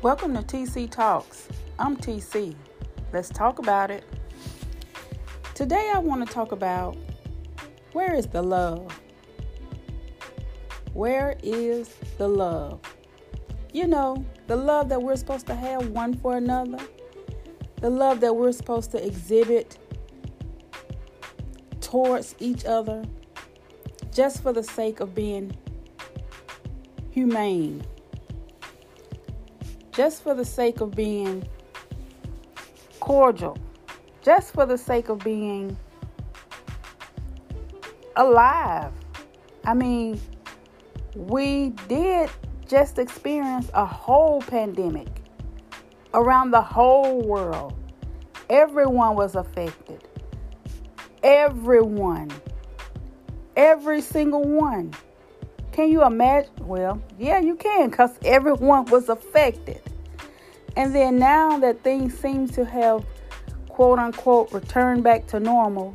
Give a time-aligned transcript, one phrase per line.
[0.00, 1.48] Welcome to TC Talks.
[1.76, 2.54] I'm TC.
[3.12, 4.04] Let's talk about it.
[5.56, 6.96] Today I want to talk about
[7.94, 8.96] where is the love?
[10.92, 12.78] Where is the love?
[13.72, 16.78] You know, the love that we're supposed to have one for another,
[17.80, 19.78] the love that we're supposed to exhibit
[21.80, 23.04] towards each other
[24.14, 25.56] just for the sake of being
[27.10, 27.82] humane,
[29.98, 31.42] just for the sake of being
[33.00, 33.58] cordial,
[34.22, 35.76] just for the sake of being
[38.14, 38.92] alive.
[39.64, 40.20] I mean,
[41.16, 42.30] we did
[42.68, 45.08] just experience a whole pandemic
[46.14, 47.74] around the whole world.
[48.48, 50.06] Everyone was affected.
[51.24, 52.30] Everyone.
[53.56, 54.94] Every single one.
[55.78, 56.50] Can you imagine?
[56.62, 59.80] Well, yeah, you can because everyone was affected.
[60.76, 63.06] And then now that things seem to have
[63.68, 65.94] quote unquote returned back to normal,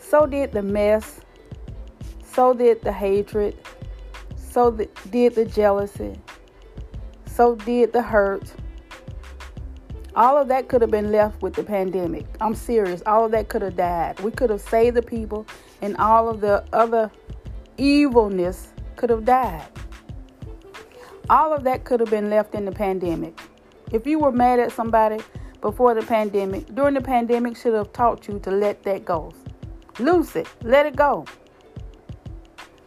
[0.00, 1.20] so did the mess,
[2.24, 3.56] so did the hatred,
[4.34, 6.20] so did the jealousy,
[7.26, 8.52] so did the hurt.
[10.16, 12.26] All of that could have been left with the pandemic.
[12.40, 13.04] I'm serious.
[13.06, 14.18] All of that could have died.
[14.18, 15.46] We could have saved the people,
[15.80, 17.12] and all of the other
[17.76, 19.66] evilness could have died.
[21.30, 23.40] All of that could have been left in the pandemic.
[23.92, 25.20] If you were mad at somebody
[25.60, 29.32] before the pandemic, during the pandemic, should have taught you to let that go.
[29.98, 31.24] Loose it, let it go.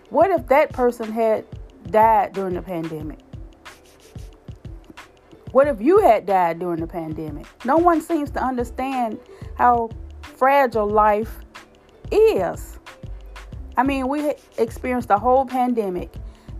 [0.10, 1.46] What if that person had
[1.90, 3.20] died during the pandemic?
[5.52, 7.48] What if you had died during the pandemic?
[7.66, 9.20] No one seems to understand
[9.56, 9.90] how
[10.22, 11.40] fragile life
[12.12, 12.78] is.
[13.78, 16.11] I mean, we experienced a whole pandemic,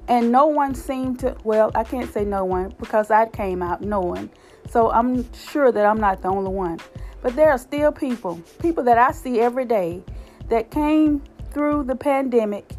[0.07, 3.81] and no one seemed to, well, I can't say no one because I came out
[3.81, 4.29] knowing.
[4.69, 6.79] So I'm sure that I'm not the only one.
[7.23, 10.03] But there are still people, people that I see every day,
[10.50, 12.72] that came through the pandemic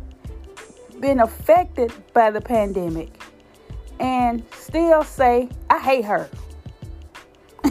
[1.00, 3.08] been affected by the pandemic
[4.00, 6.28] and still say, I hate her.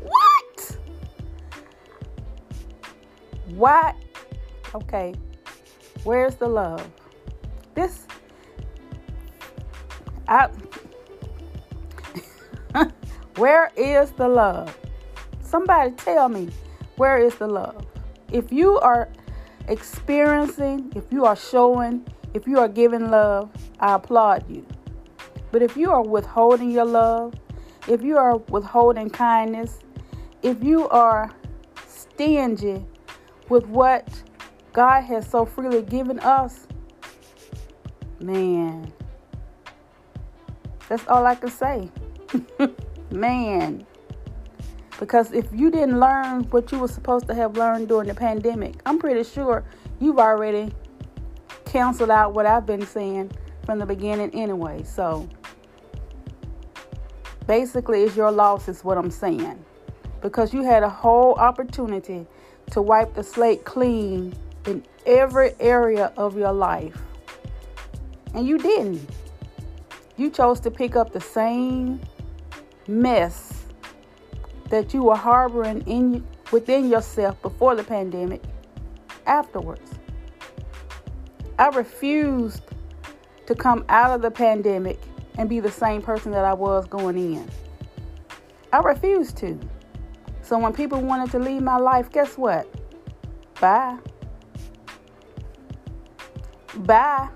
[0.00, 0.76] what?
[3.54, 3.94] Why?
[4.74, 5.14] Okay,
[6.04, 6.88] where's the love?
[7.74, 8.06] This,
[10.28, 10.48] I,
[13.36, 14.76] where is the love?
[15.40, 16.48] Somebody tell me,
[16.96, 17.86] where is the love?
[18.32, 19.08] If you are
[19.68, 23.48] experiencing, if you are showing if you are giving love,
[23.78, 24.66] I applaud you.
[25.52, 27.34] But if you are withholding your love,
[27.86, 29.78] if you are withholding kindness,
[30.42, 31.30] if you are
[31.86, 32.84] stingy
[33.48, 34.08] with what
[34.74, 36.66] God has so freely given us,
[38.18, 38.92] man,
[40.88, 41.88] that's all I can say.
[43.12, 43.86] man.
[44.98, 48.74] Because if you didn't learn what you were supposed to have learned during the pandemic,
[48.84, 49.64] I'm pretty sure
[50.00, 50.74] you've already
[51.64, 53.30] canceled out what I've been saying
[53.64, 54.82] from the beginning anyway.
[54.82, 55.28] So
[57.46, 59.64] basically, it's your loss, is what I'm saying.
[60.20, 62.26] Because you had a whole opportunity
[62.72, 64.34] to wipe the slate clean
[64.66, 67.00] in every area of your life.
[68.34, 69.08] And you didn't.
[70.16, 72.00] You chose to pick up the same
[72.86, 73.64] mess
[74.70, 78.42] that you were harboring in within yourself before the pandemic
[79.26, 79.92] afterwards.
[81.58, 82.62] I refused
[83.46, 84.98] to come out of the pandemic
[85.36, 87.48] and be the same person that I was going in.
[88.72, 89.58] I refused to.
[90.42, 92.68] So when people wanted to leave my life, guess what?
[93.60, 93.98] Bye.
[96.78, 97.28] Bye.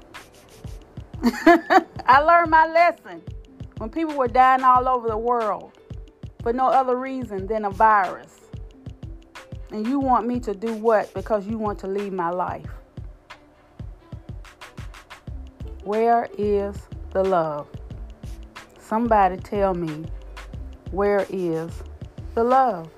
[1.22, 3.22] I learned my lesson
[3.78, 5.72] when people were dying all over the world
[6.43, 8.41] for no other reason than a virus.
[9.71, 11.12] And you want me to do what?
[11.15, 12.66] Because you want to leave my life.
[15.84, 16.76] Where is
[17.11, 17.69] the love?
[18.79, 20.06] Somebody tell me,
[20.91, 21.70] where is
[22.34, 22.91] the love?